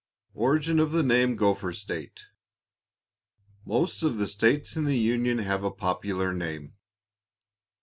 [0.33, 2.25] ORIGIN OF THE NAME "GOPHER STATE."
[3.67, 6.73] Most of the states in the Union have a popular name.